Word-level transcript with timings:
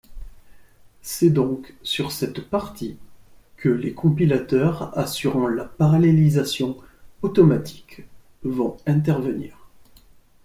C'est 1.03 1.29
donc 1.29 1.75
sur 1.83 2.11
cette 2.11 2.49
partie 2.49 2.97
que 3.55 3.69
les 3.69 3.93
compilateurs 3.93 4.97
assurant 4.97 5.47
la 5.47 5.65
parallélisation 5.65 6.75
automatique 7.21 8.01
vont 8.41 8.77
intervenir. 8.87 9.69